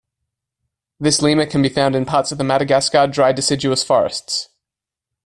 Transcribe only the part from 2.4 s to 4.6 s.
Madagascar dry deciduous forests.